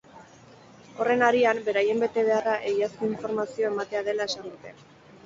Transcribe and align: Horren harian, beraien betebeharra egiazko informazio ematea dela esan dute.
Horren 1.01 1.19
harian, 1.27 1.59
beraien 1.67 2.01
betebeharra 2.03 2.55
egiazko 2.71 3.11
informazio 3.11 3.69
ematea 3.73 4.03
dela 4.09 4.29
esan 4.31 4.49
dute. 4.49 4.75